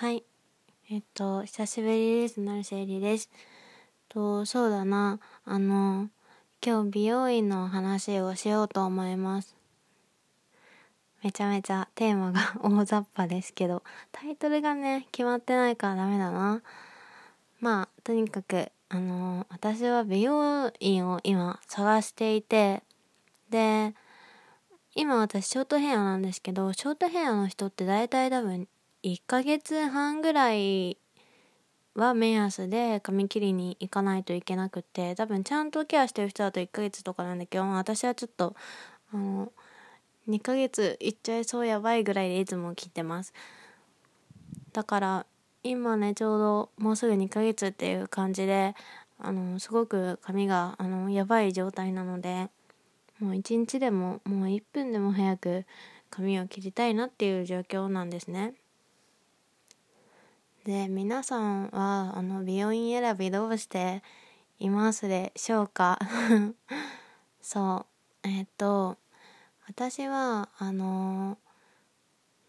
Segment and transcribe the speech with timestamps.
[0.00, 0.24] はい。
[0.88, 2.40] えっと、久しぶりです。
[2.40, 3.28] なるせいりです。
[4.08, 5.20] と、そうだな。
[5.44, 6.08] あの、
[6.64, 9.54] 今日美容院の話をしようと思います。
[11.22, 16.62] めちゃめちゃテーマが 大雑把ですけど、タイトルがね、決まってないからダメだな。
[17.60, 22.82] まあ、とにかく、あの、私は美容院を今探していて、
[23.50, 23.94] で、
[24.94, 28.66] 今私ショートヘアなんですけど、ショートヘアの人って大体多分
[29.02, 30.98] 1ヶ月半ぐらい
[31.94, 38.54] は目安で髪切りに行かないといけなくて多分ちゃんとケアしてる人だと1ヶ月とかなんだけど私はちょっと
[39.14, 39.52] あの
[40.28, 43.32] 2ヶ月いっちゃいそうやばいぐらいでいつも切ってます
[44.74, 45.26] だから
[45.62, 48.74] 今ねちょうどもうすぐ2ヶ月っていう感じで
[49.18, 52.48] あのすごく髪があのやばい状態なので
[53.18, 55.64] もう1日でももう1分でも早く
[56.10, 58.54] 髪を切りたいなっていう状況なんですね。
[60.64, 64.02] で皆さんはあの美容院選びどうして
[64.58, 65.98] いますでしょうか？
[67.40, 67.86] そ
[68.24, 68.98] うえっ、と
[69.66, 71.38] 私はあの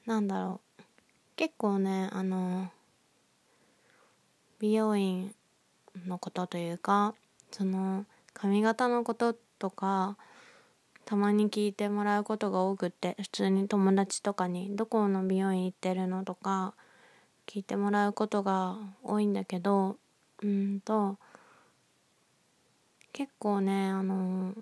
[0.05, 0.83] なんだろう
[1.37, 2.69] 結構ねあの
[4.59, 5.33] 美容院
[6.05, 7.15] のことというか
[7.49, 10.17] その髪型のこととか
[11.05, 16.73] たまに聞いてもらうことが多くって普通に友達とかに「どこの美容院行ってるの?」とか
[17.47, 19.97] 聞いてもらうことが多いんだけど
[20.41, 21.17] うんと
[23.13, 24.53] 結構ねあの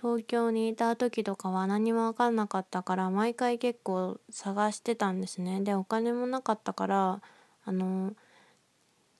[0.00, 5.60] 東京にいた時とかは何も分かんなかったから毎回結構探してたんですね。
[5.62, 7.20] でお金もなかったから
[7.64, 8.12] あの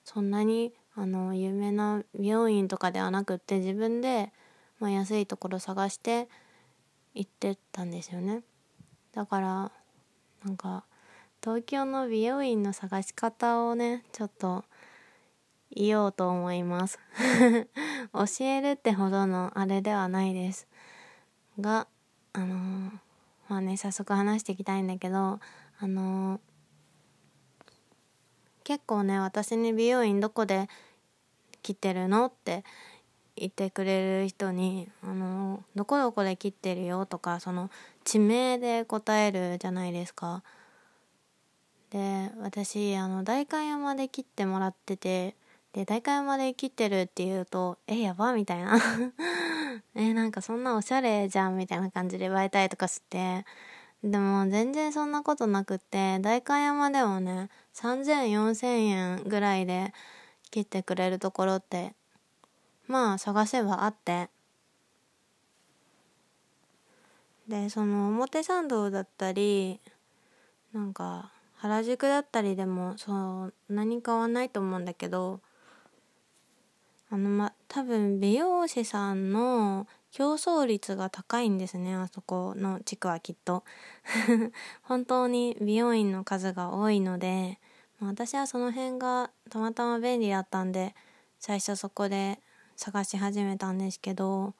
[0.05, 4.31] そんなにあの有名な美容院とかではなくって自分で、
[4.79, 6.29] まあ、安いところ探して
[7.13, 8.43] 行ってたんですよね。
[9.11, 9.71] だから
[10.45, 10.85] なんか
[11.41, 14.65] 東京の美容院の探し方をねちょっと
[15.71, 16.99] 言おうと思います
[18.11, 20.67] 教えるってほどのあれではないです
[21.59, 21.87] が
[22.33, 22.91] あのー、
[23.47, 25.39] まあね早速話していきたいんだけど
[25.79, 26.39] あのー、
[28.65, 30.67] 結構ね私に美容院どこで
[31.61, 32.65] 切ってるのって
[33.37, 37.69] 言ってくれる人に「あのどこどこで切ってるよ」とかその
[38.03, 40.43] 地名で答えるじゃないですか。
[41.91, 45.35] で私あの代官山で切ってもらってて
[45.73, 48.79] で代官山で切ってるって言うと「えやば?」みたいな
[49.95, 53.45] えなんかそんなおしゃれじゃんみたいな感じで言われたりとかして
[54.03, 59.93] でも全然そんなことなくって代官山でもね30004000円ぐらいで
[60.51, 61.93] 切ってくれるところって
[62.87, 64.29] まあ探せばあって
[67.47, 69.79] でその表参道だったり
[70.71, 71.31] なんか
[71.61, 75.41] 原宿だったりでもそう何変わないと思うんだけど
[77.11, 83.63] あのま多分美容師さんの競争率が高いんですねあそこの地区はきっと。
[84.83, 87.59] 本当に美容院の数が多いので
[88.01, 90.95] 私はその辺がたまたま便利だったんで
[91.39, 92.39] 最初そこで
[92.77, 94.53] 探し始めたんですけど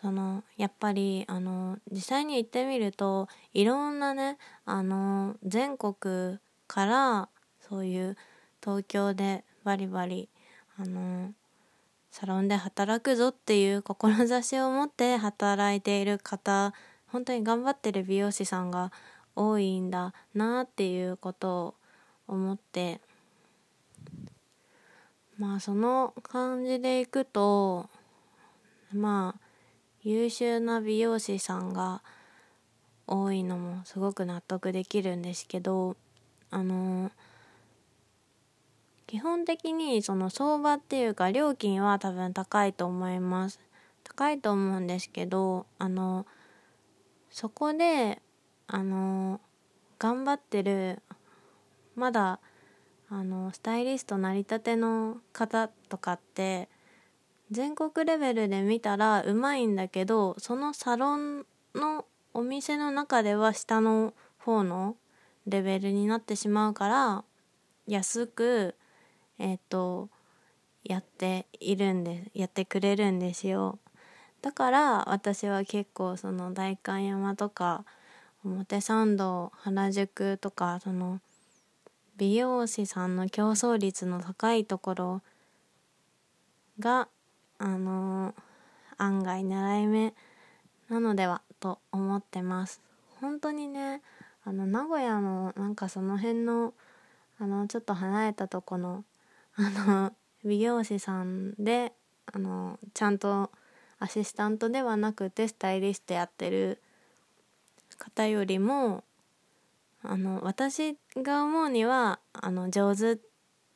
[0.00, 4.36] そのやっぱりあの実際に行ってみるといろんなね
[4.66, 7.28] あの全国から
[7.66, 8.16] そういう
[8.62, 10.28] 東京でバリバリ
[10.78, 11.32] あの
[12.10, 16.74] サロンで働くぞっていう志を持って働いている方
[17.06, 18.92] 本当に頑張ってる美容師さんが
[19.34, 21.74] 多いんだなっていうことを
[22.28, 23.00] 思って
[25.38, 27.88] まあその感じでいくと
[28.92, 29.45] まあ
[30.08, 32.00] 優秀な美容師さんが
[33.08, 35.96] 多いのもすごく納得できるんですけど
[36.48, 37.10] あの
[39.08, 43.58] 基本的にその相場っていうか料金は多分高いと思います。
[44.04, 46.24] 高いと思うんですけどあの
[47.28, 48.22] そこで
[48.68, 49.40] あの
[49.98, 51.02] 頑張ってる
[51.96, 52.38] まだ
[53.10, 56.68] あのスタイリストなりたての方とかって
[57.50, 62.04] 全国レベルで見たらうまいんだけどそのサロンの
[62.34, 64.96] お店の中では下の方の
[65.46, 67.24] レベルになってしまうから
[67.86, 68.74] 安く
[69.38, 70.08] えっ、ー、と
[70.84, 73.78] やっているんでやってくれるんですよ。
[74.42, 77.84] だから私は結構その代官山とか
[78.44, 81.20] 表参道原宿とかその
[82.16, 85.22] 美容師さんの競争率の高いところ
[86.78, 87.08] が
[87.58, 88.34] あの
[88.98, 90.14] 案外狙い目
[90.88, 92.80] なのではと思ってます。
[93.20, 94.02] 本当にね
[94.44, 96.74] あの名古屋のなんかその辺の
[97.38, 99.04] あのちょっと離れたとこの
[99.56, 100.12] あの
[100.44, 101.92] 美容師さんで
[102.26, 103.50] あのちゃんと
[103.98, 106.80] アシスタントではなくてスタイリストやってる
[107.98, 109.04] 方よりも
[110.02, 113.18] あの私が思うにはあの上手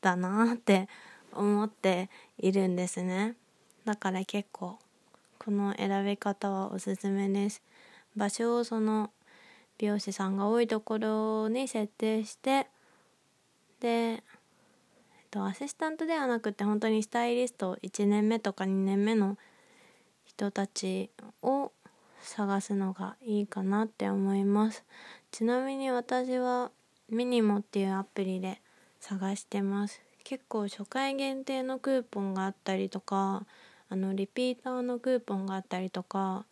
[0.01, 0.89] だなって
[1.33, 3.37] 思っているんですね。
[3.85, 4.79] だから結構
[5.39, 7.63] この選び方はおすすめです。
[8.17, 9.11] 場所をその
[9.79, 12.67] 美容師さんが多いところに設定して
[13.81, 14.21] で、えっ
[15.31, 19.39] と、アシスタントではなくて本当にスタイリスト1年目とか2年目の
[20.27, 21.11] 人たち
[21.43, 21.73] を
[22.21, 24.85] 探すのがいいかなって思います。
[25.31, 26.71] ちなみに私は
[27.09, 28.61] ミニモっていうアプリで
[29.01, 30.03] 探してます。
[30.23, 33.47] 結構初回限定のクーポンがあったりとか
[33.91, 36.47] あのリピーターのクーポンがあったりとか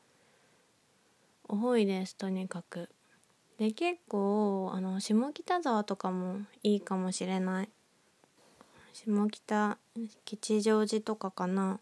[1.49, 2.91] 多いですとにかく。
[3.59, 7.69] で結構あの下北沢とかもいいかもしれない。
[8.93, 9.79] 下北
[10.25, 11.79] 吉祥寺とかかな。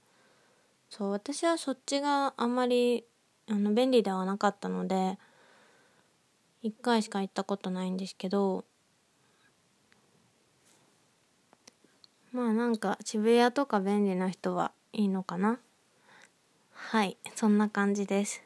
[0.90, 3.04] そう私はそっちがあんまり
[3.48, 5.18] あの便利ではなかったので
[6.64, 8.64] 1回しか行ったことないんですけど
[12.32, 15.58] まあなんか渋谷とか便利な人はいいのかな？
[16.72, 18.42] はいそんな感じです。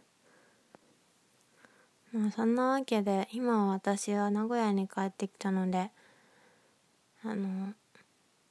[2.13, 5.93] まあそんなわけで今私は名古屋に帰ってきたので
[7.25, 7.73] あの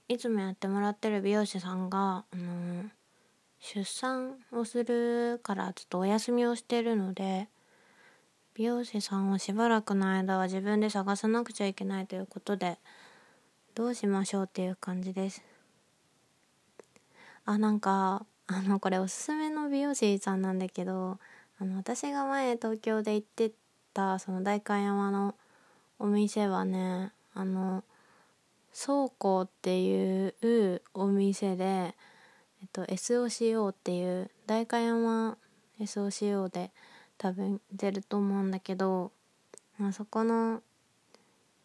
[0.08, 2.86] いつもやってもらってる美容師さんがあの
[3.60, 7.50] 出産をするからちょっとお休みをしてるので
[8.54, 12.78] 美容師さんをしばらくの間は自分で探さなくちゃいけないということで
[13.76, 15.49] どうしましょうっていう感じです。
[17.50, 21.18] あなんかあのこれおすすめの美容師さんなんだけど
[21.60, 23.52] あの私が前東京で行って
[23.94, 25.34] たその代官山の
[25.98, 27.84] お店はねあの
[28.74, 31.96] 倉庫っていうお店で
[32.62, 35.38] えっと、SOCO っていう代官山
[35.80, 36.72] SOCO で
[37.18, 39.12] 多分出ると思うんだけど、
[39.78, 40.62] まあ、そこの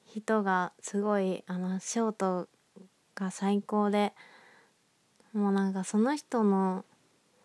[0.07, 2.49] 人がすごいあのショート
[3.17, 4.13] が最高で
[5.35, 6.85] もうなんかその人の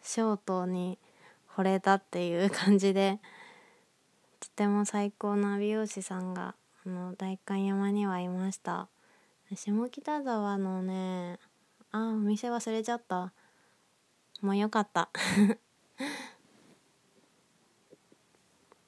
[0.04, 1.00] ショートに
[1.56, 3.20] 惚れたっていう感じで
[4.40, 6.54] とても最高な美容師さんが
[6.86, 8.88] あの代官山にはいました。
[9.54, 11.40] 下北沢のね
[11.92, 13.34] あお店忘れちゃった。
[14.42, 15.10] もうよかった。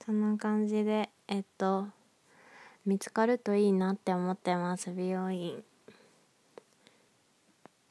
[0.06, 1.88] そんな感じでえっと
[2.86, 5.64] 見つかるといいなって思ってます美容院。